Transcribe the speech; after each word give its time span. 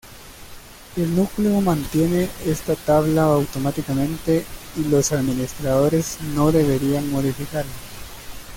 El 0.95 1.15
núcleo 1.15 1.61
mantiene 1.61 2.27
esta 2.43 2.73
tabla 2.73 3.25
automáticamente 3.25 4.43
y 4.75 4.85
los 4.85 5.11
administradores 5.11 6.17
no 6.33 6.51
deberían 6.51 7.07
modificarla. 7.11 7.69